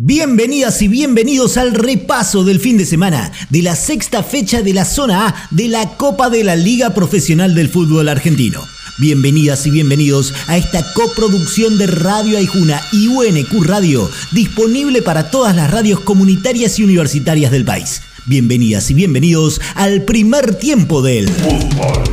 Bienvenidas 0.00 0.80
y 0.80 0.86
bienvenidos 0.86 1.56
al 1.56 1.74
repaso 1.74 2.44
del 2.44 2.60
fin 2.60 2.78
de 2.78 2.86
semana 2.86 3.32
de 3.50 3.62
la 3.62 3.74
sexta 3.74 4.22
fecha 4.22 4.62
de 4.62 4.72
la 4.72 4.84
zona 4.84 5.26
A 5.26 5.48
de 5.50 5.66
la 5.66 5.96
Copa 5.96 6.30
de 6.30 6.44
la 6.44 6.54
Liga 6.54 6.94
Profesional 6.94 7.52
del 7.52 7.68
Fútbol 7.68 8.08
Argentino. 8.08 8.62
Bienvenidas 8.98 9.66
y 9.66 9.72
bienvenidos 9.72 10.32
a 10.46 10.56
esta 10.56 10.84
coproducción 10.94 11.78
de 11.78 11.88
Radio 11.88 12.38
Aijuna 12.38 12.80
y 12.92 13.08
UNQ 13.08 13.64
Radio, 13.64 14.08
disponible 14.30 15.02
para 15.02 15.32
todas 15.32 15.56
las 15.56 15.68
radios 15.68 15.98
comunitarias 15.98 16.78
y 16.78 16.84
universitarias 16.84 17.50
del 17.50 17.64
país. 17.64 18.00
Bienvenidas 18.24 18.92
y 18.92 18.94
bienvenidos 18.94 19.60
al 19.74 20.04
primer 20.04 20.54
tiempo 20.54 21.02
del 21.02 21.28
Fútbol. 21.28 22.04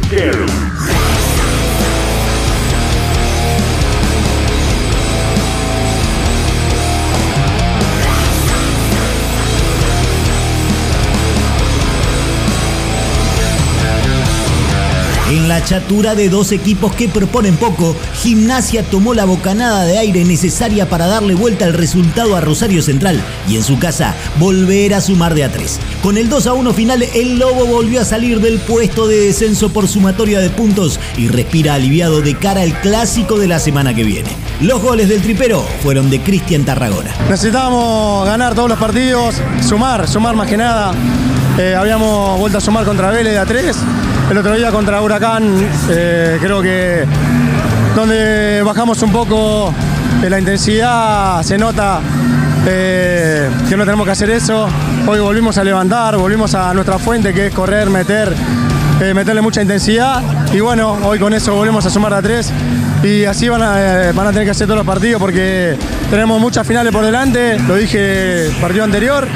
En 15.27 15.47
la 15.47 15.63
chatura 15.63 16.13
de 16.13 16.29
dos 16.29 16.52
equipos 16.52 16.93
que 16.93 17.09
proponen 17.09 17.55
poco, 17.55 17.95
Gimnasia 18.21 18.84
tomó 18.84 19.15
la 19.15 19.25
bocanada 19.25 19.84
de 19.84 19.98
aire 19.98 20.23
necesaria 20.23 20.88
para 20.88 21.07
darle 21.07 21.34
vuelta 21.34 21.65
al 21.65 21.73
resultado 21.73 22.35
a 22.35 22.41
Rosario 22.41 22.84
Central 22.84 23.20
y 23.49 23.55
en 23.55 23.63
su 23.63 23.79
casa 23.79 24.13
volver 24.38 24.93
a 24.93 25.01
sumar 25.01 25.34
de 25.34 25.43
a 25.43 25.51
tres. 25.51 25.79
Con 26.03 26.20
el 26.20 26.29
2 26.29 26.45
a 26.45 26.53
1 26.53 26.73
final, 26.73 27.01
el 27.01 27.39
Lobo 27.39 27.65
volvió 27.65 28.01
a 28.01 28.05
salir 28.05 28.39
del 28.39 28.59
puesto 28.59 29.07
de 29.07 29.20
descenso 29.20 29.73
por 29.73 29.88
sumatoria 29.88 30.39
de 30.39 30.51
puntos 30.51 30.99
y 31.17 31.27
respira 31.27 31.73
aliviado 31.73 32.21
de 32.21 32.35
cara 32.35 32.62
al 32.62 32.79
clásico 32.81 33.39
de 33.39 33.48
la 33.48 33.57
semana 33.57 33.95
que 33.95 34.03
viene. 34.03 34.29
Los 34.62 34.79
goles 34.79 35.09
del 35.09 35.23
tripero 35.23 35.65
fueron 35.81 36.12
de 36.12 36.21
Cristian 36.21 36.65
Tarragona. 36.65 37.09
Necesitamos 37.27 38.27
ganar 38.27 38.53
todos 38.53 38.70
los 38.70 38.77
partidos, 38.77 39.41
sumar, 39.67 40.07
sumar 40.07 40.35
más 40.35 40.48
que 40.48 40.57
nada. 40.57 40.93
Eh, 41.57 41.73
habíamos 41.76 42.37
vuelto 42.37 42.60
a 42.60 42.62
sumar 42.62 42.85
contra 42.85 43.10
Vélez 43.10 43.34
de 43.34 43.39
a 43.39 43.45
3 43.48 43.76
el 44.29 44.37
otro 44.37 44.55
día 44.55 44.71
contra 44.71 45.01
Huracán, 45.01 45.55
eh, 45.90 46.37
creo 46.41 46.62
que 46.62 47.05
donde 47.95 48.62
bajamos 48.65 49.01
un 49.04 49.12
poco 49.12 49.73
de 50.21 50.29
la 50.29 50.40
intensidad, 50.40 51.43
se 51.43 51.57
nota 51.57 51.99
eh, 52.65 53.49
que 53.70 53.77
no 53.77 53.85
tenemos 53.85 54.05
que 54.05 54.12
hacer 54.12 54.29
eso. 54.32 54.67
Hoy 55.07 55.20
volvimos 55.20 55.57
a 55.57 55.63
levantar, 55.63 56.17
volvimos 56.17 56.55
a 56.55 56.73
nuestra 56.73 56.98
fuente 56.98 57.34
que 57.34 57.48
es 57.48 57.54
correr, 57.54 57.90
meter, 57.90 58.34
eh, 58.99 59.13
meterle 59.13 59.41
mucha 59.41 59.62
intensidad. 59.62 60.21
Y 60.51 60.60
bueno, 60.60 60.98
hoy 61.04 61.20
con 61.20 61.34
eso 61.34 61.54
volvemos 61.54 61.85
a 61.85 61.89
sumar 61.89 62.13
a 62.13 62.21
tres. 62.21 62.51
Y 63.05 63.23
así 63.25 63.48
van 63.48 63.61
a, 63.61 64.11
van 64.13 64.28
a 64.28 64.31
tener 64.31 64.45
que 64.45 64.51
hacer 64.51 64.66
todos 64.66 64.79
los 64.79 64.85
partidos 64.85 65.22
porque 65.22 65.75
tenemos 66.09 66.41
muchas 66.41 66.66
finales 66.66 66.91
por 66.91 67.06
delante, 67.06 67.59
lo 67.59 67.75
dije 67.75 68.50
partido 68.59 68.84
anterior. 68.84 69.28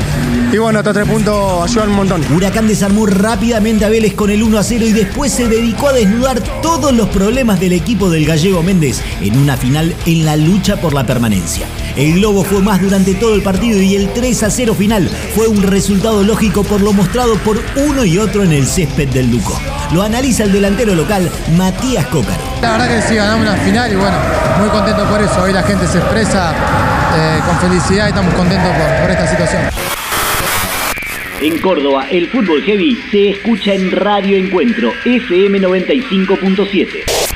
Y 0.51 0.57
bueno, 0.57 0.79
estos 0.79 0.95
tres 0.95 1.07
puntos 1.07 1.69
ayudan 1.69 1.89
un 1.89 1.95
montón. 1.97 2.23
Huracán 2.33 2.67
desarmó 2.67 3.05
rápidamente 3.05 3.85
a 3.85 3.89
Vélez 3.89 4.15
con 4.15 4.31
el 4.31 4.41
1 4.41 4.57
a 4.57 4.63
0 4.63 4.85
y 4.87 4.91
después 4.91 5.31
se 5.31 5.47
dedicó 5.47 5.89
a 5.89 5.93
desnudar 5.93 6.39
todos 6.63 6.91
los 6.91 7.09
problemas 7.09 7.59
del 7.59 7.73
equipo 7.73 8.09
del 8.09 8.25
gallego 8.25 8.63
Méndez 8.63 9.03
en 9.21 9.37
una 9.37 9.55
final 9.55 9.95
en 10.07 10.25
la 10.25 10.35
lucha 10.35 10.77
por 10.77 10.95
la 10.95 11.05
permanencia. 11.05 11.67
El 11.95 12.15
Globo 12.15 12.43
fue 12.43 12.63
más 12.63 12.81
durante 12.81 13.13
todo 13.13 13.35
el 13.35 13.43
partido 13.43 13.79
y 13.79 13.95
el 13.95 14.11
3 14.13 14.43
a 14.43 14.49
0 14.49 14.73
final 14.73 15.07
fue 15.35 15.47
un 15.47 15.61
resultado 15.61 16.23
lógico 16.23 16.63
por 16.63 16.81
lo 16.81 16.91
mostrado 16.91 17.35
por 17.35 17.61
uno 17.75 18.03
y 18.03 18.17
otro 18.17 18.43
en 18.43 18.51
el 18.51 18.65
césped 18.65 19.09
del 19.09 19.29
Duco. 19.29 19.59
Lo 19.93 20.03
analiza 20.03 20.43
el 20.43 20.51
delantero 20.51 20.93
local 20.93 21.29
Matías 21.57 22.05
Cócaro. 22.07 22.41
La 22.61 22.73
verdad 22.73 22.87
que 22.87 23.01
sí, 23.01 23.15
ganamos 23.15 23.47
una 23.47 23.57
final 23.57 23.91
y 23.91 23.95
bueno, 23.95 24.17
muy 24.59 24.69
contento 24.69 25.03
por 25.05 25.19
eso. 25.21 25.41
Hoy 25.41 25.51
la 25.51 25.63
gente 25.63 25.87
se 25.87 25.97
expresa 25.97 26.53
eh, 27.15 27.39
con 27.45 27.57
felicidad 27.57 28.05
y 28.05 28.09
estamos 28.09 28.33
contentos 28.35 28.69
por 29.01 29.09
esta 29.09 29.27
situación. 29.27 29.63
En 31.41 31.57
Córdoba, 31.59 32.05
el 32.11 32.27
fútbol 32.27 32.61
heavy 32.63 33.01
se 33.09 33.29
escucha 33.31 33.73
en 33.73 33.91
Radio 33.91 34.37
Encuentro, 34.37 34.91
FM 35.05 35.59
95.7. 35.59 37.28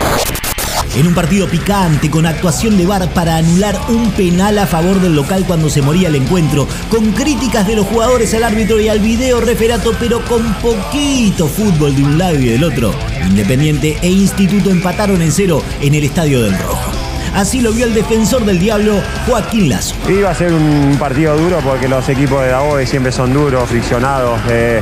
En 0.95 1.07
un 1.07 1.15
partido 1.15 1.47
picante 1.47 2.11
con 2.11 2.27
actuación 2.27 2.77
de 2.77 2.85
VAR 2.85 3.11
para 3.13 3.37
anular 3.37 3.79
un 3.89 4.11
penal 4.11 4.59
a 4.59 4.67
favor 4.67 5.01
del 5.01 5.15
local 5.15 5.43
cuando 5.47 5.67
se 5.67 5.81
moría 5.81 6.07
el 6.07 6.15
encuentro, 6.15 6.67
con 6.89 7.13
críticas 7.13 7.65
de 7.65 7.75
los 7.75 7.87
jugadores 7.87 8.31
al 8.35 8.43
árbitro 8.43 8.79
y 8.79 8.89
al 8.89 8.99
video 8.99 9.41
referato, 9.41 9.95
pero 9.99 10.23
con 10.25 10.53
poquito 10.55 11.47
fútbol 11.47 11.95
de 11.95 12.03
un 12.03 12.17
lado 12.19 12.35
y 12.35 12.45
del 12.45 12.63
otro. 12.63 12.93
Independiente 13.27 13.97
e 14.03 14.09
Instituto 14.09 14.69
empataron 14.69 15.23
en 15.23 15.31
cero 15.31 15.63
en 15.81 15.95
el 15.95 16.03
Estadio 16.03 16.43
del 16.43 16.59
Rojo. 16.59 17.02
Así 17.33 17.61
lo 17.61 17.71
vio 17.71 17.85
el 17.85 17.93
defensor 17.93 18.45
del 18.45 18.59
Diablo, 18.59 19.01
Joaquín 19.25 19.69
Lazo. 19.69 19.95
Iba 20.07 20.29
a 20.29 20.35
ser 20.35 20.53
un 20.53 20.97
partido 20.99 21.35
duro 21.35 21.59
porque 21.63 21.87
los 21.87 22.07
equipos 22.07 22.43
de 22.43 22.49
Dagoe 22.49 22.85
siempre 22.85 23.11
son 23.11 23.33
duros, 23.33 23.67
friccionados. 23.67 24.39
Eh, 24.49 24.81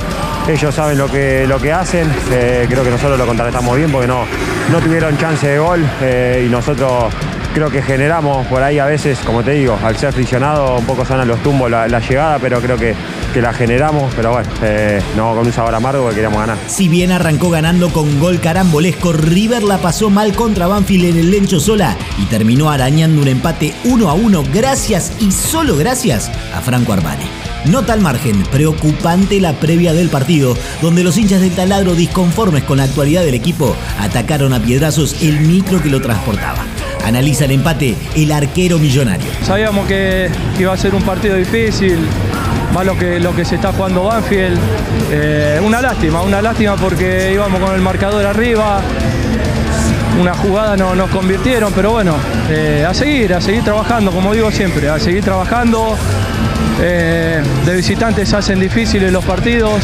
ellos 0.49 0.75
saben 0.75 0.97
lo 0.97 1.09
que, 1.09 1.45
lo 1.47 1.59
que 1.59 1.71
hacen. 1.71 2.11
Eh, 2.29 2.65
creo 2.69 2.83
que 2.83 2.89
nosotros 2.89 3.17
lo 3.17 3.25
contrarrestamos 3.25 3.77
bien 3.77 3.89
porque 3.89 4.07
no, 4.07 4.25
no 4.69 4.79
tuvieron 4.79 5.17
chance 5.17 5.47
de 5.47 5.59
gol 5.59 5.85
eh, 6.01 6.43
y 6.45 6.49
nosotros 6.49 7.13
creo 7.53 7.69
que 7.69 7.81
generamos 7.81 8.45
por 8.47 8.63
ahí 8.63 8.79
a 8.79 8.85
veces, 8.85 9.19
como 9.19 9.43
te 9.43 9.51
digo, 9.51 9.77
al 9.83 9.97
ser 9.97 10.13
friccionado 10.13 10.77
un 10.77 10.85
poco 10.85 11.05
sanan 11.05 11.27
los 11.27 11.41
tumbos 11.43 11.69
la, 11.69 11.87
llegada, 11.87 12.39
pero 12.39 12.59
creo 12.61 12.77
que, 12.77 12.95
que, 13.33 13.41
la 13.41 13.53
generamos, 13.53 14.13
pero 14.15 14.31
bueno, 14.31 14.49
eh, 14.63 15.01
no 15.15 15.35
con 15.35 15.45
un 15.45 15.53
sabor 15.53 15.75
amargo 15.75 16.09
que 16.09 16.15
queríamos 16.15 16.39
ganar. 16.39 16.57
Si 16.67 16.87
bien 16.87 17.11
arrancó 17.11 17.49
ganando 17.49 17.89
con 17.89 18.19
gol 18.19 18.39
carambolesco, 18.39 19.13
River 19.13 19.63
la 19.63 19.77
pasó 19.77 20.09
mal 20.09 20.33
contra 20.33 20.67
Banfield 20.67 21.05
en 21.05 21.17
el 21.17 21.31
Lencho 21.31 21.59
Sola 21.59 21.95
y 22.17 22.25
terminó 22.25 22.69
arañando 22.69 23.21
un 23.21 23.27
empate 23.27 23.73
1 23.83 24.09
a 24.09 24.13
1 24.13 24.43
gracias 24.53 25.13
y 25.19 25.31
solo 25.31 25.75
gracias 25.75 26.31
a 26.55 26.61
Franco 26.61 26.93
Arbane. 26.93 27.25
Nota 27.65 27.93
al 27.93 28.01
margen, 28.01 28.41
preocupante 28.51 29.39
la 29.39 29.53
previa 29.53 29.93
del 29.93 30.09
partido, 30.09 30.57
donde 30.81 31.03
los 31.03 31.17
hinchas 31.17 31.41
del 31.41 31.53
taladro 31.53 31.93
disconformes 31.93 32.63
con 32.63 32.77
la 32.77 32.85
actualidad 32.85 33.23
del 33.23 33.35
equipo 33.35 33.75
atacaron 33.99 34.53
a 34.53 34.59
piedrazos 34.59 35.21
el 35.21 35.41
micro 35.41 35.81
que 35.81 35.89
lo 35.89 36.01
transportaba. 36.01 36.65
Analiza 37.05 37.45
el 37.45 37.51
empate 37.51 37.95
el 38.15 38.31
arquero 38.31 38.77
millonario. 38.77 39.27
Sabíamos 39.43 39.87
que 39.87 40.29
iba 40.59 40.73
a 40.73 40.77
ser 40.77 40.93
un 40.93 41.01
partido 41.01 41.35
difícil, 41.35 41.97
más 42.73 42.85
lo 42.85 42.97
que, 42.97 43.19
lo 43.19 43.35
que 43.35 43.43
se 43.43 43.55
está 43.55 43.73
jugando 43.73 44.03
Banfield. 44.03 44.59
Eh, 45.11 45.59
una 45.63 45.81
lástima, 45.81 46.21
una 46.21 46.41
lástima 46.41 46.75
porque 46.75 47.31
íbamos 47.33 47.59
con 47.59 47.73
el 47.75 47.81
marcador 47.81 48.25
arriba. 48.25 48.81
Una 50.19 50.33
jugada 50.35 50.77
no, 50.77 50.93
nos 50.93 51.09
convirtieron, 51.09 51.73
pero 51.73 51.91
bueno, 51.91 52.15
eh, 52.49 52.85
a 52.87 52.93
seguir, 52.93 53.33
a 53.33 53.41
seguir 53.41 53.63
trabajando, 53.63 54.11
como 54.11 54.33
digo 54.33 54.51
siempre, 54.51 54.89
a 54.89 54.99
seguir 54.99 55.23
trabajando. 55.23 55.95
Eh, 56.83 57.41
de 57.65 57.75
visitantes 57.75 58.33
hacen 58.33 58.59
difíciles 58.59 59.11
los 59.11 59.23
partidos, 59.23 59.81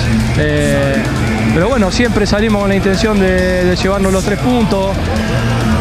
pero 1.53 1.69
bueno, 1.69 1.91
siempre 1.91 2.25
salimos 2.25 2.61
con 2.61 2.69
la 2.69 2.75
intención 2.75 3.19
de 3.19 3.75
llevarnos 3.75 4.11
los 4.11 4.23
tres 4.23 4.39
puntos 4.39 4.95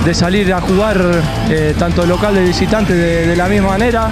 de 0.06 0.14
salir 0.14 0.54
a 0.54 0.60
jugar 0.60 1.20
eh, 1.50 1.74
tanto 1.76 2.06
local 2.06 2.32
de 2.32 2.44
visitante 2.44 2.94
de, 2.94 3.34
la 3.34 3.48
misma 3.48 3.70
manera. 3.70 4.08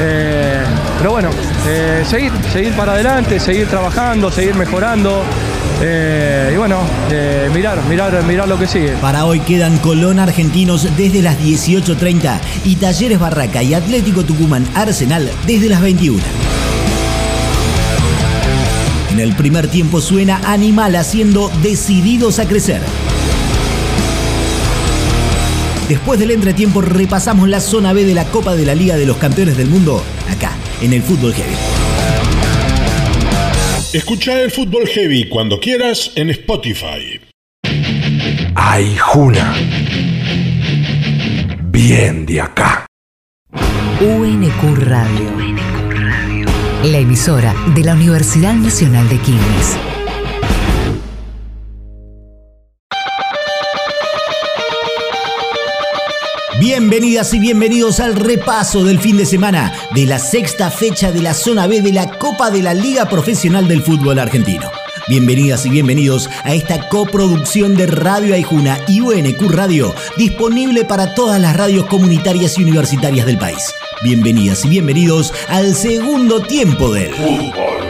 Eh, 0.00 0.62
pero 0.96 1.10
bueno, 1.10 1.28
eh, 1.68 2.04
seguir, 2.08 2.32
seguir 2.50 2.72
para 2.72 2.94
adelante, 2.94 3.38
seguir 3.38 3.66
trabajando, 3.66 4.30
seguir 4.30 4.54
mejorando. 4.54 5.22
y 5.78 6.56
bueno, 6.56 6.78
mirar, 7.52 7.82
mirar, 7.84 8.22
mirar 8.24 8.48
lo 8.48 8.58
que 8.58 8.66
sigue. 8.66 8.92
Para 9.02 9.26
hoy 9.26 9.40
quedan 9.40 9.76
Colón 9.78 10.18
Argentinos 10.18 10.88
desde 10.96 11.20
las 11.20 11.38
18.30 11.38 12.40
y 12.64 12.76
Talleres 12.76 13.18
Barraca 13.18 13.62
y 13.62 13.74
Atlético 13.74 14.24
Tucumán 14.24 14.66
Arsenal 14.74 15.30
desde 15.46 15.68
las 15.68 15.82
21. 15.82 16.18
En 19.12 19.20
el 19.20 19.34
primer 19.34 19.68
tiempo 19.68 20.00
suena 20.00 20.40
Animal 20.46 20.96
haciendo 20.96 21.50
decididos 21.62 22.38
a 22.38 22.48
crecer. 22.48 22.80
Después 25.88 26.18
del 26.18 26.32
entretiempo 26.32 26.80
repasamos 26.80 27.48
la 27.48 27.60
zona 27.60 27.92
B 27.92 28.04
de 28.04 28.14
la 28.14 28.24
Copa 28.24 28.56
de 28.56 28.66
la 28.66 28.74
Liga 28.74 28.96
de 28.96 29.06
los 29.06 29.18
Campeones 29.18 29.56
del 29.56 29.68
Mundo, 29.68 30.02
acá, 30.28 30.52
en 30.82 30.92
el 30.92 31.02
Fútbol 31.02 31.32
Heavy. 31.32 31.54
Escucha 33.92 34.42
el 34.42 34.50
Fútbol 34.50 34.88
Heavy 34.88 35.28
cuando 35.28 35.60
quieras 35.60 36.10
en 36.16 36.30
Spotify. 36.30 37.20
Ay, 38.56 38.96
Juna. 38.98 39.54
Bien 41.70 42.26
de 42.26 42.40
acá. 42.40 42.86
UNQ 44.00 44.78
Radio. 44.78 45.36
La 46.82 46.98
emisora 46.98 47.54
de 47.74 47.84
la 47.84 47.94
Universidad 47.94 48.54
Nacional 48.54 49.08
de 49.08 49.18
Quilmes. 49.18 49.95
Bienvenidas 56.88 57.34
y 57.34 57.40
bienvenidos 57.40 57.98
al 57.98 58.14
repaso 58.14 58.84
del 58.84 59.00
fin 59.00 59.16
de 59.16 59.26
semana 59.26 59.74
de 59.92 60.06
la 60.06 60.20
sexta 60.20 60.70
fecha 60.70 61.10
de 61.10 61.20
la 61.20 61.34
zona 61.34 61.66
B 61.66 61.82
de 61.82 61.92
la 61.92 62.16
Copa 62.16 62.48
de 62.48 62.62
la 62.62 62.74
Liga 62.74 63.08
Profesional 63.08 63.66
del 63.66 63.82
Fútbol 63.82 64.20
Argentino. 64.20 64.70
Bienvenidas 65.08 65.66
y 65.66 65.70
bienvenidos 65.70 66.30
a 66.44 66.54
esta 66.54 66.88
coproducción 66.88 67.74
de 67.74 67.88
Radio 67.88 68.36
Aijuna 68.36 68.78
y 68.86 69.00
UNQ 69.00 69.50
Radio, 69.50 69.92
disponible 70.16 70.84
para 70.84 71.12
todas 71.12 71.40
las 71.40 71.56
radios 71.56 71.86
comunitarias 71.86 72.56
y 72.56 72.62
universitarias 72.62 73.26
del 73.26 73.38
país. 73.38 73.74
Bienvenidas 74.04 74.64
y 74.64 74.68
bienvenidos 74.68 75.34
al 75.48 75.74
segundo 75.74 76.40
tiempo 76.40 76.92
del 76.92 77.12
Fútbol 77.14 77.86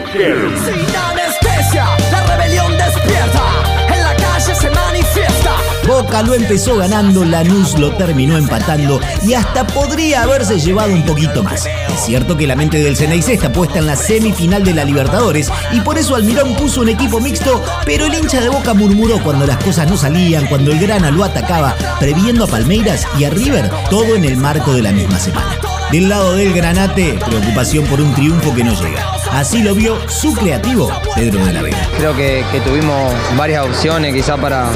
Boca 6.07 6.23
lo 6.23 6.35
empezó 6.35 6.77
ganando, 6.77 7.25
Lanús 7.25 7.77
lo 7.77 7.91
terminó 7.97 8.37
empatando 8.37 9.01
y 9.23 9.33
hasta 9.33 9.67
podría 9.67 10.21
haberse 10.21 10.57
llevado 10.57 10.93
un 10.93 11.03
poquito 11.03 11.43
más. 11.43 11.65
Es 11.65 12.05
cierto 12.05 12.37
que 12.37 12.47
la 12.47 12.55
mente 12.55 12.81
del 12.81 12.95
Ceneice 12.95 13.33
está 13.33 13.51
puesta 13.51 13.79
en 13.79 13.87
la 13.87 13.97
semifinal 13.97 14.63
de 14.63 14.73
la 14.73 14.85
Libertadores 14.85 15.51
y 15.73 15.81
por 15.81 15.97
eso 15.97 16.15
Almirón 16.15 16.55
puso 16.55 16.79
un 16.79 16.87
equipo 16.87 17.19
mixto, 17.19 17.61
pero 17.85 18.05
el 18.05 18.13
hincha 18.13 18.39
de 18.39 18.47
Boca 18.47 18.73
murmuró 18.73 19.21
cuando 19.21 19.45
las 19.45 19.57
cosas 19.57 19.89
no 19.89 19.97
salían, 19.97 20.45
cuando 20.45 20.71
el 20.71 20.79
Grana 20.79 21.11
lo 21.11 21.25
atacaba, 21.25 21.75
previendo 21.99 22.45
a 22.45 22.47
Palmeiras 22.47 23.05
y 23.19 23.25
a 23.25 23.29
River, 23.29 23.69
todo 23.89 24.15
en 24.15 24.23
el 24.23 24.37
marco 24.37 24.71
de 24.71 24.83
la 24.83 24.93
misma 24.93 25.19
semana. 25.19 25.57
Del 25.91 26.07
lado 26.07 26.37
del 26.37 26.53
Granate, 26.53 27.19
preocupación 27.25 27.83
por 27.87 27.99
un 27.99 28.13
triunfo 28.13 28.55
que 28.55 28.63
no 28.63 28.73
llega. 28.81 29.16
Así 29.31 29.61
lo 29.61 29.75
vio 29.75 29.97
su 30.09 30.33
creativo, 30.33 30.91
Pedro 31.15 31.45
de 31.45 31.53
la 31.53 31.61
Vega. 31.61 31.89
Creo 31.97 32.15
que, 32.15 32.43
tuvimos 32.65 33.13
varias 33.35 33.65
opciones 33.65 34.13
quizá 34.13 34.37
para, 34.37 34.69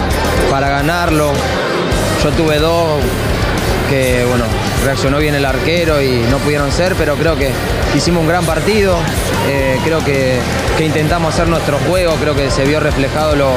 para 0.50 0.70
ganarlo. 0.70 1.32
Yo 2.24 2.32
tuve 2.32 2.60
dos 2.60 3.02
que, 3.92 4.24
bueno, 4.28 4.46
reaccionó 4.86 5.18
bien 5.20 5.36
el 5.36 5.44
arquero 5.46 6.02
y 6.02 6.22
no 6.32 6.38
pudieron 6.38 6.72
ser, 6.72 6.96
pero 6.96 7.16
creo 7.16 7.36
que 7.36 7.52
hicimos 7.96 8.22
un 8.22 8.28
gran 8.30 8.46
partido. 8.46 8.96
Eh, 9.50 9.78
creo 9.84 10.04
que, 10.04 10.40
que 10.78 10.86
intentamos 10.86 11.34
hacer 11.34 11.48
nuestro 11.50 11.78
juego, 11.80 12.16
creo 12.16 12.34
que 12.34 12.50
se 12.50 12.64
vio 12.66 12.80
reflejado 12.80 13.36
lo, 13.36 13.52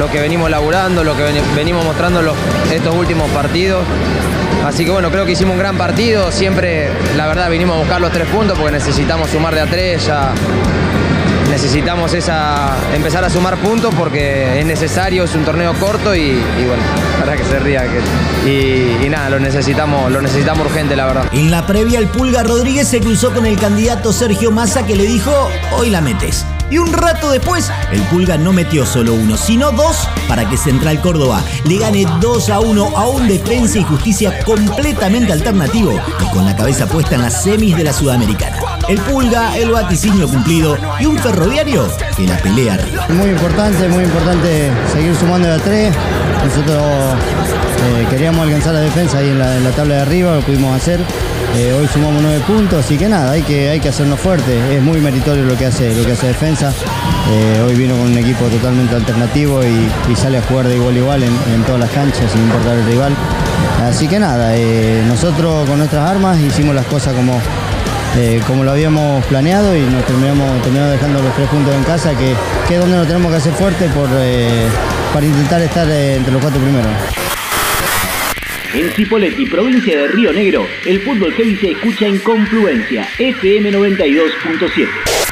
lo 0.00 0.10
que 0.10 0.20
venimos 0.20 0.50
laburando, 0.50 1.04
lo 1.04 1.16
que 1.16 1.22
ven- 1.22 1.54
venimos 1.54 1.84
mostrando 1.84 2.22
los- 2.22 2.36
estos 2.72 2.94
últimos 2.94 3.30
partidos. 3.30 3.84
Así 4.66 4.84
que 4.84 4.90
bueno, 4.90 5.10
creo 5.10 5.24
que 5.24 5.32
hicimos 5.32 5.52
un 5.52 5.58
gran 5.60 5.76
partido. 5.78 6.32
Siempre, 6.32 6.88
la 7.16 7.26
verdad, 7.28 7.48
vinimos 7.48 7.76
a 7.76 7.78
buscar 7.78 8.00
los 8.00 8.10
tres 8.10 8.26
puntos 8.26 8.58
porque 8.58 8.72
necesitamos 8.72 9.30
sumar 9.30 9.54
de 9.54 9.60
a 9.60 9.66
tres. 9.66 10.04
Ya 10.06 10.32
necesitamos 11.50 12.12
esa, 12.14 12.76
empezar 12.94 13.24
a 13.24 13.30
sumar 13.30 13.56
puntos 13.58 13.94
porque 13.94 14.60
es 14.60 14.66
necesario, 14.66 15.24
es 15.24 15.34
un 15.34 15.44
torneo 15.44 15.72
corto 15.74 16.14
y, 16.14 16.32
bueno, 16.66 16.82
verdad 17.20 17.36
que 17.36 17.44
se 17.44 17.58
ría. 17.58 17.82
que- 17.82 18.48
y, 18.48 19.06
y 19.06 19.08
nada, 19.08 19.30
lo 19.30 19.40
necesitamos, 19.40 20.10
lo 20.10 20.20
necesitamos 20.22 20.66
urgente, 20.66 20.96
la 20.96 21.06
verdad. 21.06 21.24
En 21.32 21.50
la 21.50 21.66
previa, 21.66 21.98
el 21.98 22.06
Pulga 22.08 22.42
Rodríguez 22.42 22.88
se 22.88 23.00
cruzó 23.00 23.32
con 23.32 23.46
el 23.46 23.58
candidato 23.58 24.12
Sergio 24.12 24.50
Massa 24.50 24.86
que 24.86 24.96
le 24.96 25.06
dijo, 25.06 25.32
hoy 25.76 25.90
la 25.90 26.00
metes. 26.00 26.44
Y 26.70 26.76
un 26.76 26.92
rato 26.92 27.30
después, 27.30 27.70
el 27.92 28.00
Pulga 28.02 28.36
no 28.36 28.52
metió 28.52 28.84
solo 28.84 29.14
uno, 29.14 29.38
sino 29.38 29.70
dos 29.72 30.06
para 30.28 30.46
que 30.48 30.58
Central 30.58 31.00
Córdoba 31.00 31.42
le 31.64 31.78
gane 31.78 32.06
2 32.20 32.50
a 32.50 32.60
1 32.60 32.92
a 32.94 33.06
un 33.08 33.26
defensa 33.26 33.78
y 33.78 33.84
justicia 33.84 34.38
completamente 34.44 35.32
alternativo 35.32 35.98
y 36.20 36.30
con 36.34 36.44
la 36.44 36.54
cabeza 36.54 36.86
puesta 36.86 37.14
en 37.14 37.22
las 37.22 37.42
semis 37.42 37.74
de 37.74 37.84
la 37.84 37.92
Sudamericana. 37.94 38.58
El 38.88 38.98
Pulga, 39.00 39.54
el 39.54 39.70
vaticinio 39.70 40.26
cumplido 40.26 40.78
y 40.98 41.04
un 41.04 41.18
ferroviario 41.18 41.86
que 42.16 42.26
la 42.26 42.38
pelea. 42.38 42.78
Muy 43.10 43.28
importante, 43.28 43.86
muy 43.86 44.04
importante 44.04 44.70
seguir 44.90 45.14
sumando 45.14 45.46
de 45.46 45.54
a 45.54 45.58
tres. 45.58 45.94
Nosotros 46.42 46.82
eh, 47.84 48.06
queríamos 48.08 48.46
alcanzar 48.46 48.72
la 48.72 48.80
defensa 48.80 49.18
ahí 49.18 49.28
en 49.28 49.38
la, 49.38 49.70
tabla 49.72 49.96
de 49.96 50.00
arriba, 50.00 50.36
lo 50.36 50.40
pudimos 50.40 50.74
hacer. 50.74 51.00
Eh, 51.54 51.76
hoy 51.78 51.86
sumamos 51.86 52.22
nueve 52.22 52.42
puntos, 52.46 52.82
así 52.82 52.96
que 52.96 53.10
nada, 53.10 53.32
hay 53.32 53.42
que, 53.42 53.68
hay 53.68 53.78
que 53.78 53.90
hacernos 53.90 54.18
fuertes. 54.20 54.58
Es 54.70 54.82
muy 54.82 55.02
meritorio 55.02 55.44
lo 55.44 55.58
que 55.58 55.66
hace, 55.66 55.94
lo 55.94 56.06
que 56.06 56.12
hace 56.12 56.28
defensa. 56.28 56.72
Eh, 57.30 57.62
hoy 57.66 57.74
vino 57.74 57.94
con 57.94 58.06
un 58.06 58.16
equipo 58.16 58.46
totalmente 58.46 58.94
alternativo 58.94 59.60
y, 59.64 60.16
sale 60.16 60.38
a 60.38 60.42
jugar 60.42 60.66
de 60.66 60.76
igual 60.76 60.94
a 60.94 60.98
igual 60.98 61.22
en, 61.24 61.62
todas 61.64 61.80
las 61.80 61.90
canchas, 61.90 62.32
sin 62.32 62.40
importar 62.40 62.78
el 62.78 62.86
rival. 62.86 63.12
Así 63.84 64.08
que 64.08 64.18
nada, 64.18 64.54
nosotros 65.06 65.68
con 65.68 65.76
nuestras 65.76 66.08
armas 66.08 66.40
hicimos 66.40 66.74
las 66.74 66.86
cosas 66.86 67.14
como, 67.14 67.38
eh, 68.16 68.40
como 68.46 68.64
lo 68.64 68.70
habíamos 68.70 69.24
planeado 69.26 69.76
y 69.76 69.80
nos 69.82 70.04
terminamos, 70.06 70.62
terminamos 70.62 70.92
dejando 70.92 71.22
los 71.22 71.34
tres 71.34 71.48
puntos 71.48 71.74
en 71.74 71.84
casa, 71.84 72.16
que, 72.16 72.34
que 72.66 72.74
es 72.74 72.80
donde 72.80 72.96
nos 72.96 73.06
tenemos 73.06 73.30
que 73.30 73.36
hacer 73.36 73.52
fuerte 73.52 73.88
por, 73.88 74.08
eh, 74.14 74.66
para 75.12 75.26
intentar 75.26 75.60
estar 75.62 75.88
eh, 75.88 76.16
entre 76.16 76.32
los 76.32 76.42
cuatro 76.42 76.60
primeros. 76.60 76.90
En 78.74 78.90
Cipolletti, 78.90 79.46
provincia 79.46 79.98
de 79.98 80.08
Río 80.08 80.32
Negro, 80.32 80.66
el 80.84 81.00
fútbol 81.00 81.32
heavy 81.32 81.56
se 81.56 81.70
escucha 81.70 82.06
en 82.06 82.18
Confluencia, 82.18 83.08
FM 83.18 83.72
92.7. 83.72 85.27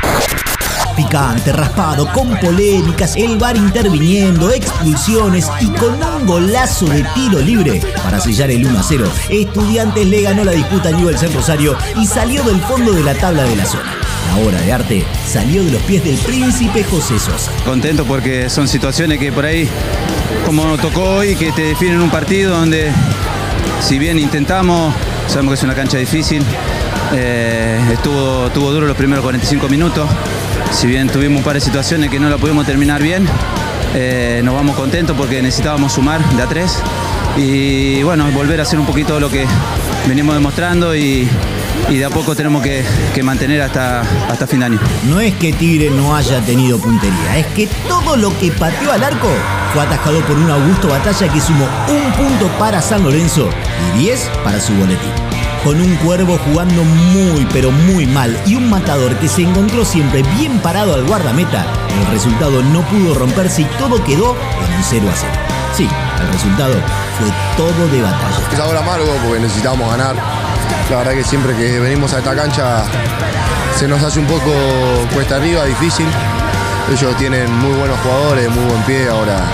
Picante, 0.96 1.52
raspado, 1.52 2.10
con 2.10 2.30
polémicas, 2.40 3.16
el 3.16 3.36
bar 3.36 3.54
interviniendo, 3.54 4.50
expulsiones 4.50 5.46
y 5.60 5.66
con 5.66 6.02
un 6.02 6.26
golazo 6.26 6.86
de 6.86 7.04
tiro 7.14 7.38
libre 7.40 7.82
para 8.02 8.18
sellar 8.18 8.50
el 8.50 8.66
1 8.66 8.78
a 8.78 8.82
0. 8.82 9.04
Estudiantes 9.28 10.06
le 10.06 10.22
ganó 10.22 10.42
la 10.42 10.52
disputa 10.52 10.88
a 10.88 10.92
Newell's 10.92 11.22
en 11.22 11.34
Rosario 11.34 11.76
y 11.96 12.06
salió 12.06 12.42
del 12.44 12.60
fondo 12.62 12.92
de 12.92 13.02
la 13.02 13.14
tabla 13.14 13.42
de 13.42 13.56
la 13.56 13.66
zona. 13.66 13.94
La 14.28 14.42
obra 14.42 14.58
de 14.62 14.72
arte 14.72 15.04
salió 15.26 15.62
de 15.62 15.72
los 15.72 15.82
pies 15.82 16.02
del 16.02 16.16
príncipe 16.16 16.82
José 16.84 17.18
Sosa. 17.18 17.52
Contento 17.66 18.06
porque 18.06 18.48
son 18.48 18.66
situaciones 18.66 19.18
que 19.18 19.30
por 19.32 19.44
ahí, 19.44 19.68
como 20.46 20.78
tocó 20.78 21.16
hoy, 21.16 21.36
que 21.36 21.52
te 21.52 21.62
definen 21.62 22.00
un 22.00 22.10
partido 22.10 22.58
donde, 22.58 22.90
si 23.80 23.98
bien 23.98 24.18
intentamos, 24.18 24.94
sabemos 25.28 25.52
que 25.52 25.58
es 25.58 25.62
una 25.62 25.74
cancha 25.74 25.98
difícil, 25.98 26.42
eh, 27.12 27.80
estuvo 27.92 28.48
duro 28.72 28.86
los 28.86 28.96
primeros 28.96 29.22
45 29.22 29.68
minutos, 29.68 30.08
si 30.70 30.86
bien 30.86 31.08
tuvimos 31.08 31.38
un 31.38 31.44
par 31.44 31.54
de 31.54 31.60
situaciones 31.60 32.10
que 32.10 32.20
no 32.20 32.28
la 32.28 32.38
pudimos 32.38 32.66
terminar 32.66 33.02
bien, 33.02 33.26
eh, 33.94 34.40
nos 34.44 34.54
vamos 34.54 34.76
contentos 34.76 35.16
porque 35.16 35.40
necesitábamos 35.42 35.92
sumar 35.92 36.22
de 36.34 36.42
a 36.42 36.46
tres 36.46 36.78
y 37.36 38.02
bueno, 38.02 38.30
volver 38.32 38.60
a 38.60 38.62
hacer 38.62 38.78
un 38.78 38.86
poquito 38.86 39.20
lo 39.20 39.30
que 39.30 39.46
venimos 40.06 40.34
demostrando 40.34 40.94
y, 40.94 41.28
de 41.88 42.04
a 42.04 42.10
poco 42.10 42.34
tenemos 42.34 42.62
que, 42.62 42.84
que 43.14 43.22
mantener 43.22 43.62
hasta, 43.62 44.00
hasta 44.28 44.46
fin 44.46 44.60
de 44.60 44.66
año. 44.66 44.80
No 45.08 45.20
es 45.20 45.34
que 45.34 45.52
Tigre 45.52 45.90
no 45.90 46.16
haya 46.16 46.40
tenido 46.40 46.78
puntería, 46.78 47.38
es 47.38 47.46
que 47.48 47.68
todo 47.88 48.16
lo 48.16 48.36
que 48.38 48.50
pateó 48.50 48.92
al 48.92 49.04
arco 49.04 49.28
fue 49.72 49.82
atajado 49.82 50.20
por 50.22 50.36
un 50.36 50.50
Augusto 50.50 50.88
Batalla 50.88 51.32
que 51.32 51.40
sumó 51.40 51.66
un 51.88 52.12
punto 52.12 52.48
para 52.58 52.80
San 52.80 53.02
Lorenzo 53.02 53.48
y 53.94 53.98
10 54.00 54.30
para 54.44 54.60
su 54.60 54.72
boletín. 54.74 55.45
Con 55.66 55.80
un 55.80 55.96
cuervo 55.96 56.38
jugando 56.38 56.84
muy 56.84 57.44
pero 57.52 57.72
muy 57.72 58.06
mal 58.06 58.40
y 58.46 58.54
un 58.54 58.70
matador 58.70 59.16
que 59.16 59.28
se 59.28 59.42
encontró 59.42 59.84
siempre 59.84 60.22
bien 60.38 60.60
parado 60.60 60.94
al 60.94 61.04
guardameta, 61.04 61.66
el 61.98 62.06
resultado 62.12 62.62
no 62.62 62.82
pudo 62.82 63.14
romperse 63.14 63.62
y 63.62 63.64
todo 63.76 64.02
quedó 64.04 64.36
en 64.64 64.76
un 64.76 64.84
0 64.84 65.08
a 65.12 65.16
0. 65.16 65.32
Sí, 65.76 65.88
el 66.20 66.32
resultado 66.32 66.72
fue 67.18 67.32
todo 67.56 67.88
de 67.88 68.00
batalla. 68.00 68.38
Es 68.52 68.60
ahora 68.60 68.78
amargo 68.78 69.12
porque 69.24 69.40
necesitamos 69.40 69.90
ganar. 69.90 70.14
La 70.88 70.98
verdad 70.98 71.14
que 71.14 71.24
siempre 71.24 71.52
que 71.56 71.80
venimos 71.80 72.14
a 72.14 72.18
esta 72.18 72.36
cancha 72.36 72.84
se 73.76 73.88
nos 73.88 74.00
hace 74.04 74.20
un 74.20 74.26
poco 74.26 74.52
cuesta 75.14 75.34
arriba, 75.34 75.64
difícil. 75.64 76.06
Ellos 76.92 77.16
tienen 77.16 77.52
muy 77.58 77.72
buenos 77.72 77.98
jugadores, 78.04 78.48
muy 78.50 78.64
buen 78.66 78.82
pie. 78.82 79.08
Ahora 79.08 79.44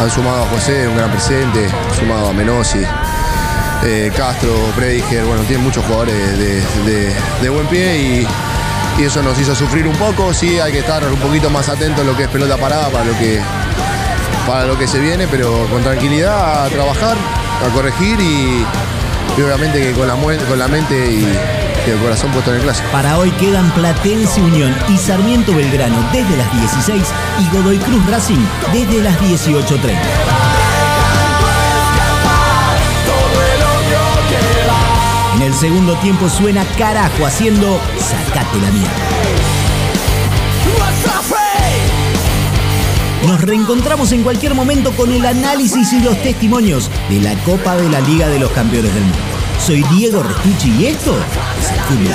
han 0.00 0.10
sumado 0.12 0.44
a 0.44 0.46
José, 0.46 0.86
un 0.86 0.96
gran 0.96 1.10
presente, 1.10 1.68
sumado 1.98 2.28
a 2.28 2.32
Menosi, 2.32 2.86
eh, 3.82 4.10
Castro, 4.16 4.54
Prediger. 4.76 5.24
Bueno, 5.24 5.42
tienen 5.42 5.64
muchos 5.64 5.84
jugadores 5.84 6.14
de, 6.38 7.50
buen 7.50 7.66
pie 7.66 7.98
y, 7.98 8.26
eso 9.02 9.22
nos 9.22 9.38
hizo 9.40 9.54
sufrir 9.56 9.86
un 9.88 9.96
poco. 9.96 10.32
Sí, 10.32 10.58
hay 10.60 10.70
que 10.72 10.78
estar 10.78 11.02
un 11.04 11.18
poquito 11.18 11.50
más 11.50 11.68
atentos 11.68 12.00
en 12.02 12.06
lo 12.06 12.16
que 12.16 12.24
es 12.24 12.28
pelota 12.28 12.56
parada 12.56 12.88
para 12.90 13.04
lo 13.04 13.18
que, 13.18 13.40
para 14.46 14.64
lo 14.66 14.78
que 14.78 14.86
se 14.86 15.00
viene, 15.00 15.26
pero 15.26 15.66
con 15.70 15.82
tranquilidad 15.82 16.64
a 16.64 16.68
trabajar, 16.68 17.16
a 17.66 17.72
corregir 17.74 18.20
y, 18.20 18.64
obviamente 19.42 19.80
que 19.82 19.92
con 19.92 20.06
la, 20.06 20.14
mue- 20.14 20.38
con 20.46 20.58
la 20.60 20.68
mente 20.68 20.94
y, 21.10 21.24
y 21.86 21.90
el 21.90 21.98
corazón 21.98 22.30
puesto 22.30 22.50
en 22.52 22.58
el 22.58 22.62
clásico. 22.62 22.88
Para 22.92 23.18
hoy 23.18 23.30
quedan 23.32 23.68
Platense 23.72 24.40
Unión 24.40 24.74
y 24.88 24.96
Sarmiento 24.96 25.52
Belgrano 25.54 25.96
desde 26.12 26.36
las 26.36 26.52
16 26.52 27.02
y 27.40 27.56
Godoy 27.56 27.78
Cruz 27.78 28.06
Racing 28.08 28.46
desde 28.72 29.02
las 29.02 29.18
18.30. 29.20 30.43
segundo 35.64 35.96
tiempo 35.96 36.28
suena 36.28 36.62
carajo 36.76 37.24
haciendo 37.24 37.80
sacate 37.98 38.60
la 38.60 38.70
mierda. 38.70 38.92
Nos 43.26 43.40
reencontramos 43.40 44.12
en 44.12 44.22
cualquier 44.22 44.54
momento 44.54 44.92
con 44.92 45.10
el 45.10 45.24
análisis 45.24 45.90
y 45.94 46.00
los 46.02 46.20
testimonios 46.22 46.90
de 47.08 47.22
la 47.22 47.32
Copa 47.44 47.76
de 47.76 47.88
la 47.88 48.00
Liga 48.02 48.28
de 48.28 48.40
los 48.40 48.50
Campeones 48.50 48.92
del 48.92 49.04
Mundo. 49.04 49.18
Soy 49.58 49.82
Diego 49.96 50.22
Restucci 50.22 50.70
y 50.82 50.86
esto 50.88 51.16
es 51.58 51.70
el 51.70 51.80
fútbol. 51.80 52.14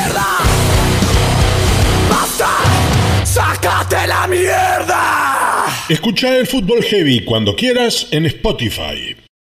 ¡Sácate 3.24 4.06
la 4.06 4.28
mierda! 4.28 5.66
Escucha 5.90 6.38
el 6.38 6.46
fútbol 6.46 6.84
heavy 6.84 7.26
cuando 7.26 7.56
quieras 7.56 8.10
en 8.12 8.28
Spotify. 8.28 9.19